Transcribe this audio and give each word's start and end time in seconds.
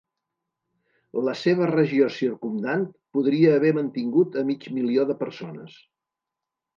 La 1.25 1.33
seva 1.41 1.67
regió 1.71 2.07
circumdant 2.15 2.85
podria 3.17 3.51
haver 3.57 3.73
mantingut 3.81 4.39
a 4.41 4.43
mig 4.53 4.65
milió 4.79 5.05
de 5.11 5.17
persones. 5.21 5.77